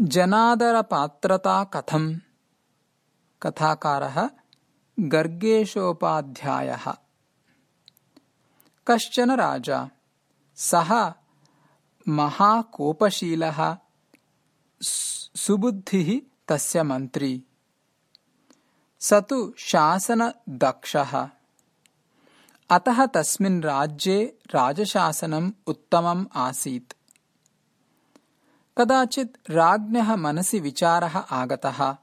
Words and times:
जनादरपात्रता 0.00 1.64
कथम्? 1.64 2.16
कथाकारः 3.42 4.30
गर्गेशोपाध्यायः। 5.00 6.94
कश्चन 8.86 9.30
राजा? 9.36 9.90
सः 10.56 11.12
महाकोपशीलः। 12.08 13.76
सुबुद्धिः 15.36 16.30
तस्य 16.48 16.82
मन्त्री। 16.82 17.42
स 19.00 19.12
तु 19.12 19.54
शासनदक्षः। 19.58 21.28
अतः 22.70 23.06
तस्मिन् 23.06 23.62
राज्ये 23.62 24.38
राजशासनम् 24.54 25.52
उत्तमम् 25.66 26.26
आसीत् 26.34 26.97
कदाचित् 28.78 29.50
राज्ञः 29.50 30.16
मनसि 30.16 30.60
विचारः 30.60 31.18
आगतः। 31.18 31.96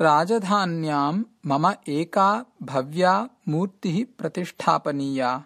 राजधान्याम् 0.00 1.24
मम 1.46 1.74
एका 1.88 2.44
भव्या 2.62 3.28
मूर्तिः 3.48 4.06
प्रतिष्ठापनीया। 4.18 5.44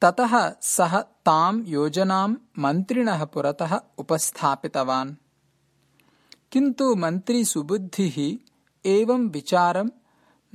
ततः 0.00 0.54
सः 0.60 1.00
ताम् 1.00 1.66
योजनाम् 1.66 2.36
मन्त्रिणः 2.58 3.24
पुरतः 3.24 3.80
उपस्थापितवान्। 3.98 5.14
किन्तु 6.52 6.94
मन्त्री 6.94 7.44
सुबुद्धिः 7.44 8.46
एवं 8.86 9.28
विचारम् 9.28 9.90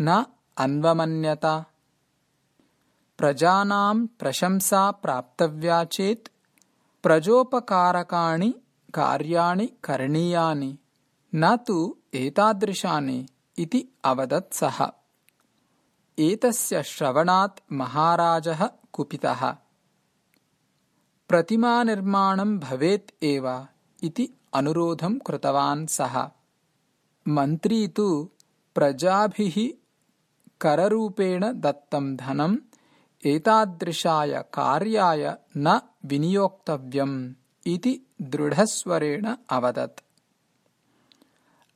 न 0.02 0.26
अन्वमन्यत। 0.58 1.46
प्रजानाम् 3.18 4.08
प्रशंसा 4.20 4.92
प्राप्तव्या 4.92 5.84
चेत् 5.84 6.28
प्रजोपकारकाणि 7.06 8.54
कार्याणि 8.94 9.68
करणीयानि 9.84 10.78
न 11.36 11.56
तु 11.56 11.96
एतादृशानि 12.14 13.26
इति 13.58 13.84
अवदत् 14.04 14.54
सः। 14.54 14.86
एतस्य 16.20 16.84
श्रवणात् 16.84 17.74
महाराजः 17.74 18.68
कुपितः। 18.92 19.52
प्रतिमानिर्माणम् 21.28 22.60
भवेत् 22.60 23.24
एव 23.24 23.66
इति 24.04 24.30
अनुरोधम् 24.54 25.20
कृतवान् 25.20 25.88
सः। 25.88 26.30
मन्त्री 27.28 27.88
तु 27.88 28.30
प्रजाभिः 28.76 29.78
कररूपेण 30.62 31.46
दत्तं 31.54 32.16
धनम् 32.16 32.58
एतादृशाय 33.26 34.44
कार्याय 34.54 35.38
न 35.58 35.82
विनियोक्तव्यम् 36.06 37.34
इति 37.68 38.02
दृढस्वरेण 38.22 39.36
अवदत्। 39.50 40.02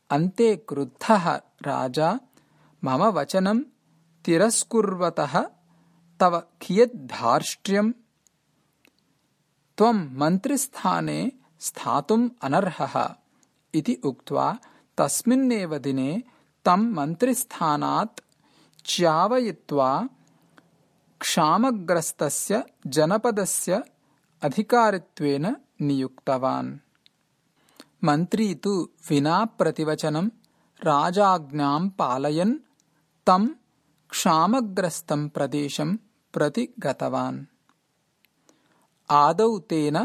अन्ते 0.09 0.56
क्रुद्धः 0.56 1.36
राजा 1.61 2.19
मम 2.83 3.03
वचनं 3.03 3.59
तिरस्कुर्वतः 4.25 5.41
तव 6.19 6.39
कियद्धार्ष्ट्र्यम्? 6.39 7.94
त्वम् 9.78 10.17
मन्त्रिस्थाने 10.17 11.31
स्थातुम् 11.59 12.30
अनर्हः 12.41 13.16
इति 13.73 13.94
उक्त्वा 13.94 14.58
तस्मिन्नेव 14.97 15.78
दिने 15.78 16.23
तम् 16.66 16.94
मन्त्रिस्थानात् 16.94 18.19
च्यावयित्वा 18.86 20.09
क्षामग्रस्तस्य 21.23 22.64
जनपदस्य 22.95 23.81
अधिकारित्वेन 24.42 25.45
नियुक्तवान् 25.88 26.78
मन्त्री 28.08 28.53
तु 28.64 28.73
विना 29.09 29.38
प्रतिवचनं 29.59 30.28
राजाज्ञाम् 30.90 31.90
पालयन् 32.00 32.56
तम् 33.28 33.47
क्षामग्रस्तं 34.14 35.28
प्रदेशं 35.35 35.96
प्रति 36.34 36.68
गतवान् 36.85 37.44
आदौ 39.09 39.58
तेन 39.69 39.97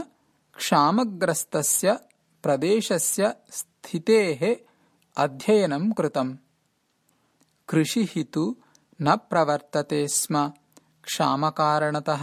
क्षामग्रस्तस्य 0.57 1.99
प्रदेशस्य 2.45 3.35
स्थितेः 3.59 4.43
अध्ययनं 5.25 5.91
कृतम् 5.99 6.37
कृषिः 7.69 8.23
तु 8.35 8.45
न 9.07 9.17
प्रवर्तते 9.31 10.07
स्म 10.19 10.51
क्षामकारणतः 11.07 12.23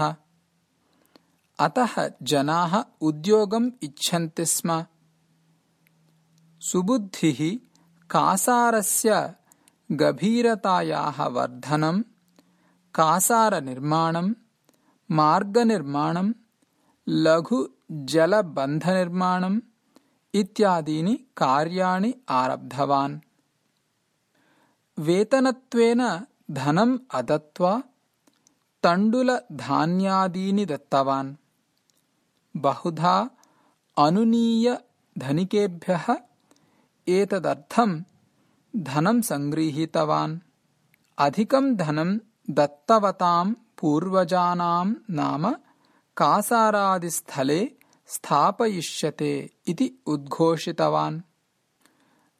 अतः 1.65 1.93
जनाः 2.31 2.73
उद्योगम् 3.07 3.67
इच्छन्ति 3.87 4.45
स्म 4.53 4.69
सुबुद्धिः 6.69 7.39
कासारस्य 8.13 9.09
गभीरतायाः 10.01 11.19
वर्धनम् 11.35 11.99
कासारनिर्माणम् 12.99 14.31
मार्गनिर्माणम् 15.19 16.31
लघुजलबन्धनिर्माणम् 17.25 19.59
इत्यादीनि 20.41 21.13
कार्याणि 21.41 22.11
आरब्धवान् 22.39 23.15
वेतनत्वेन 25.07 26.01
धनम् 26.59 26.93
अदत्त्वा 27.19 27.73
तण्डुलधान्यादीनि 28.83 30.65
दत्तवान्। 30.65 31.35
बहुधा 32.57 33.29
अनुनीय 33.97 34.77
धनिकेभ्यः 35.17 36.15
एतदर्थम् 37.07 38.03
धनं 38.75 39.21
सङ्गृहीतवान्। 39.21 40.39
अधिकं 41.17 41.75
धनं 41.75 42.17
दत्तवताम् 42.49 43.55
पूर्वजानाम् 43.79 44.95
नाम 45.09 45.51
कासारादिस्थले 46.17 47.71
स्थापयिष्यते 48.07 49.49
इति 49.67 50.03
उद्घोषितवान्। 50.05 51.21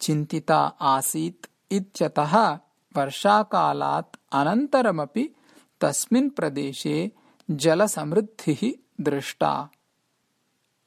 चिन्तिता 0.00 0.72
आसीत् 0.80 1.46
इत्यतः 1.72 2.58
वर्षाकालात् 2.96 4.16
अनन्तरमपि 4.32 5.34
तस्मिन् 5.80 6.30
प्रदेशे 6.30 7.12
जलसमृद्धिः 7.50 8.72
दृष्टा। 9.00 9.68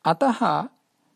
अतः 0.05 0.67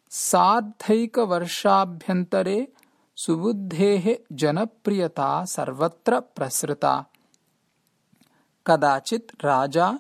सार्धैकवर्षाभ्यन्तरे 0.09 2.73
सुबुद्धेः 3.15 4.15
जनप्रियता 4.31 5.45
सर्वत्र 5.45 6.19
प्रसृता। 6.19 7.05
कदाचित् 8.67 9.45
राजा 9.45 9.99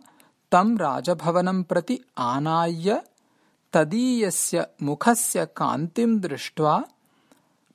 तं 0.51 0.77
राजभवनं 0.77 1.63
प्रति 1.63 1.99
आनाय्य 2.17 3.03
तदीयस्य 3.73 4.67
मुखस्य 4.83 5.45
कान्तिं 5.45 6.19
दृष्ट्वा 6.19 6.83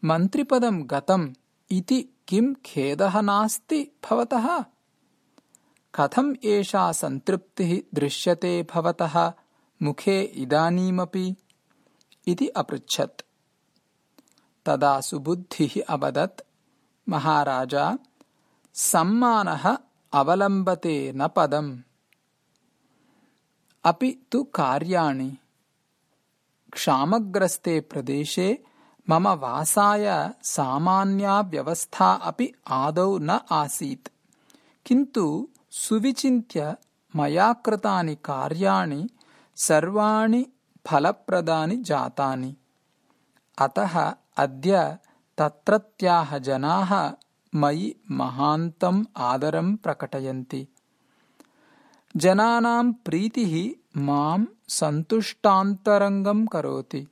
मन्त्रिपदं 0.05 0.83
गतम् 0.83 1.35
इति 1.71 2.09
किं 2.29 2.55
खेदः 2.67 3.21
नास्ति 3.21 3.89
भवतः 4.11 4.65
कथम् 5.95 6.37
एषा 6.45 6.93
सन्तृप्तिः 6.93 7.83
दृश्यते 7.95 8.67
भवतः? 8.75 9.33
मुखे 9.83 10.23
इदानीमपि 10.23 11.37
इति 12.27 12.49
अपृच्छत्। 12.49 13.23
तदा 14.67 15.01
सुबुद्धिः 15.01 15.83
अवदत् 15.89 16.41
महाराजा 17.09 17.99
सम्मानः 18.75 19.79
अवलम्बते 20.13 21.13
न 21.17 21.29
पदम्। 21.29 21.79
अपि 23.85 24.27
तु 24.33 24.43
कार्याणि। 24.43 25.37
क्षामग्रस्ते 26.73 27.81
प्रदेशे 27.81 28.65
मम 29.11 29.29
वासाय 29.29 30.35
सामान्या 30.43 31.41
व्यवस्था 31.41 32.13
अपि 32.13 32.53
आदौ 32.67 33.19
न 33.19 33.31
आसीत्। 33.51 34.09
किन्तु 34.87 35.50
सुविचिन्त्य 35.71 36.77
मया 37.17 37.53
कृतानि 37.53 38.15
कार्याणि 38.15 39.09
सर्वाणि 39.57 40.47
फलप्रदानि 40.87 41.77
जातानि। 41.77 42.57
अतः 43.59 44.15
अद्य 44.37 44.99
तत्रत्याः 45.39 46.39
जनाः 46.39 47.13
मयि 47.55 47.95
महान्तम् 48.11 49.05
आदरं 49.17 49.77
प्रकटयन्ति। 49.77 50.69
जनानां 52.17 52.93
प्रीतिः 52.93 53.81
मां 54.01 54.45
सन्तुष्टान्तरङ्गं 54.69 56.47
करोति। 56.47 57.09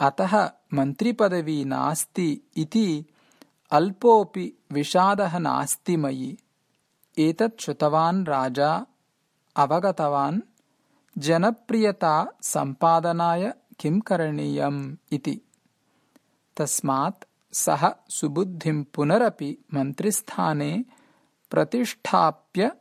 अतः 0.00 0.50
मन्त्रिपदवी 0.74 1.64
नास्ति 1.64 2.40
इति 2.56 3.04
अल्पोऽपि 3.70 4.52
विषादः 4.72 5.38
नास्ति 5.38 5.96
मयि 5.96 6.38
एतत् 7.18 7.60
श्रुतवान् 7.60 8.26
राजा 8.26 8.86
अवगतवान् 9.56 10.40
जनप्रियता 11.18 12.32
सम्पादनाय 12.42 13.54
किं 13.78 14.00
करणीयम् 14.00 14.96
इति। 15.12 15.40
तस्मात् 16.56 17.24
सः 17.52 17.94
सुबुद्धिं 18.08 18.84
पुनरपि 18.84 19.64
मन्त्रिस्थाने 19.74 20.84
प्रतिष्ठाप्य 21.50 22.72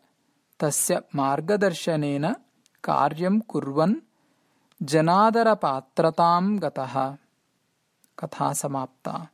तस्य 0.59 1.01
मार्गदर्शनेन 1.15 2.33
कार्यं 2.83 3.39
कुर्वन् 3.39 3.95
जनादरपात्रतां 4.83 6.59
गतः। 6.59 7.17
कथा 8.19 8.53
समाप्ता 8.53 9.27